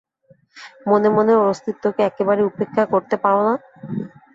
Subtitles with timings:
[0.87, 3.53] মনে মনে ওর অস্তিত্বকে একেবারে উপেক্ষা করতে পার না?